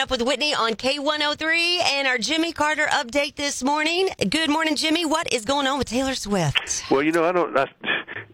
[0.00, 4.08] up with Whitney on K103 and our Jimmy Carter update this morning.
[4.28, 5.04] Good morning, Jimmy.
[5.04, 6.84] What is going on with Taylor Swift?
[6.90, 7.56] Well, you know, I don't.
[7.58, 7.66] I,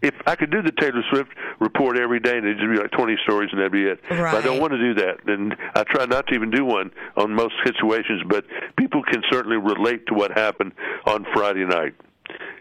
[0.03, 2.91] if I could do the Taylor Swift report every day and it'd just be like
[2.93, 4.01] 20 stories and that'd be it.
[4.11, 4.33] Right.
[4.33, 6.91] But I don't want to do that, and I try not to even do one
[7.17, 8.23] on most situations.
[8.29, 8.45] But
[8.77, 10.73] people can certainly relate to what happened
[11.07, 11.95] on Friday night.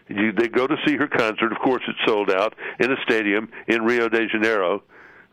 [0.08, 1.52] You, they go to see her concert.
[1.52, 4.82] Of course, it's sold out in a stadium in Rio de Janeiro.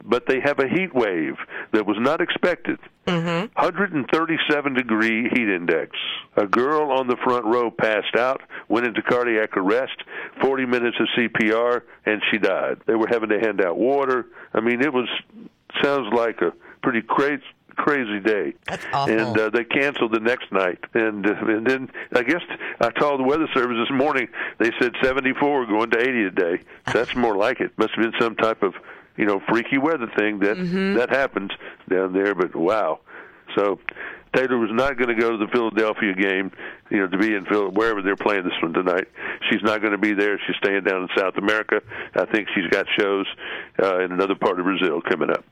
[0.04, 1.36] But they have a heat wave
[1.72, 2.78] that was not expected.
[3.08, 3.62] Mm-hmm.
[3.62, 5.92] 137 degree heat index.
[6.38, 10.04] A girl on the front row passed out, went into cardiac arrest,
[10.42, 12.80] 40 minutes of CPR, and she died.
[12.88, 14.26] They were having to hand out water.
[14.54, 15.08] I mean, it was
[15.84, 17.44] sounds like a pretty crazy
[17.76, 18.54] crazy day.
[18.68, 19.20] That's awful.
[19.20, 22.42] And uh, they canceled the next night, and uh, and then I guess
[22.80, 24.28] I called the weather service this morning.
[24.60, 26.58] They said 74 going to 80 today.
[26.58, 26.64] day.
[26.92, 27.78] That's more like it.
[27.78, 28.74] Must have been some type of
[29.18, 30.56] you know freaky weather thing that
[30.98, 31.52] that happens
[31.90, 32.36] down there.
[32.36, 33.00] But wow,
[33.56, 33.80] so.
[34.34, 36.52] Taylor was not going to go to the Philadelphia game,
[36.90, 39.08] you know, to be in Phil wherever they're playing this one tonight.
[39.50, 40.38] She's not going to be there.
[40.46, 41.82] She's staying down in South America.
[42.16, 43.26] I think she's got shows
[43.82, 45.46] uh, in another part of Brazil coming up.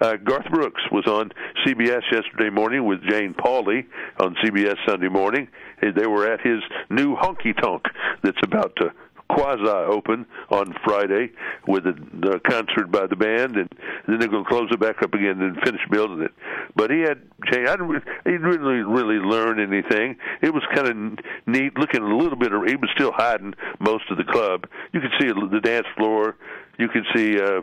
[0.00, 1.30] Uh, Garth Brooks was on
[1.66, 3.86] CBS yesterday morning with Jane Pauley
[4.20, 5.48] on CBS Sunday morning.
[5.80, 6.60] They were at his
[6.90, 7.84] new honky tonk
[8.22, 8.92] that's about to
[9.34, 11.30] quasi open on Friday
[11.66, 13.68] with a, the concert by the band, and
[14.06, 16.32] then they're going to close it back up again and finish building it.
[16.76, 17.66] But he had Jane.
[17.66, 20.16] I didn't, he didn't really really learn anything.
[20.40, 22.52] It was kind of neat looking a little bit.
[22.68, 24.66] He was still hiding most of the club.
[24.92, 26.36] You could see the dance floor.
[26.78, 27.40] You could see.
[27.40, 27.62] Uh,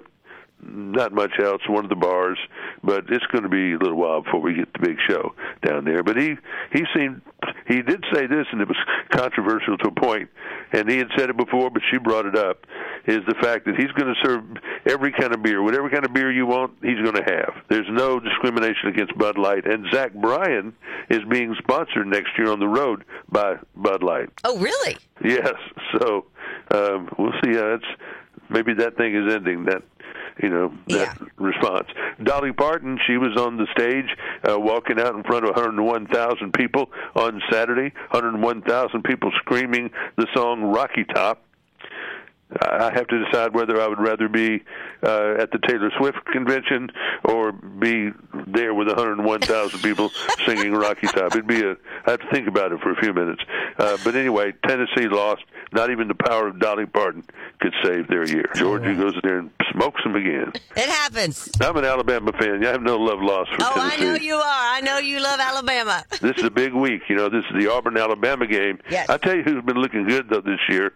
[0.61, 1.61] not much else.
[1.67, 2.37] One of the bars,
[2.83, 5.33] but it's going to be a little while before we get the big show
[5.65, 6.03] down there.
[6.03, 6.35] But he
[6.73, 7.21] he seemed
[7.69, 8.75] he did say this, and it was
[9.11, 10.29] controversial to a point,
[10.73, 12.65] and he had said it before, but she brought it up.
[13.05, 14.43] Is the fact that he's going to serve
[14.85, 17.53] every kind of beer, whatever kind of beer you want, he's going to have.
[17.69, 20.73] There's no discrimination against Bud Light, and Zach Bryan
[21.09, 24.29] is being sponsored next year on the road by Bud Light.
[24.43, 24.97] Oh, really?
[25.23, 25.53] Yes,
[25.97, 26.25] so
[26.71, 27.91] um, we'll see how that's
[28.49, 29.65] maybe that thing is ending.
[29.65, 29.83] That
[30.41, 31.27] you know that Yeah.
[31.37, 31.87] response.
[32.23, 34.09] Dolly Parton, she was on the stage
[34.47, 37.93] uh, walking out in front of 101,000 people on Saturday.
[38.11, 41.43] 101,000 people screaming the song "Rocky Top."
[42.61, 44.63] I have to decide whether I would rather be
[45.03, 46.89] uh, at the Taylor Swift convention
[47.23, 48.09] or be
[48.47, 50.09] there with 101,000 people
[50.47, 51.33] singing Rocky Top.
[51.33, 51.75] It'd be a.
[52.07, 53.43] I have to think about it for a few minutes.
[53.77, 55.43] Uh, but anyway, Tennessee lost.
[55.71, 57.23] Not even the power of Dolly Parton
[57.61, 58.45] could save their year.
[58.55, 60.51] Georgia goes in there and smokes them again.
[60.75, 61.47] It happens.
[61.61, 62.65] I'm an Alabama fan.
[62.65, 64.41] I have no love lost for Oh, I know you are.
[64.43, 66.03] I know you love Alabama.
[66.21, 67.03] This is a big week.
[67.07, 68.79] You know, this is the Auburn Alabama game.
[68.89, 69.07] Yes.
[69.09, 70.93] I tell you who's been looking good though this year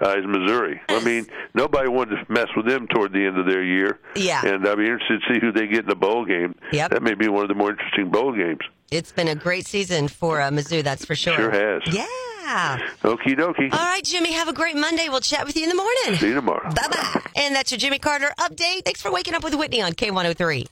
[0.00, 0.80] uh, is Missouri.
[0.88, 3.98] I mean, nobody wanted to mess with them toward the end of their year.
[4.14, 4.44] Yeah.
[4.44, 6.54] And I'd be interested to see who they get in the bowl game.
[6.72, 6.90] Yep.
[6.90, 8.60] That may be one of the more interesting bowl games.
[8.90, 11.34] It's been a great season for uh, Mizzou, that's for sure.
[11.34, 11.82] Sure has.
[11.92, 12.06] Yeah.
[13.02, 13.72] Okie dokie.
[13.72, 15.08] All right, Jimmy, have a great Monday.
[15.08, 16.14] We'll chat with you in the morning.
[16.20, 16.70] See you tomorrow.
[16.70, 17.20] Bye bye.
[17.34, 18.84] And that's your Jimmy Carter update.
[18.84, 20.68] Thanks for waking up with Whitney on K103.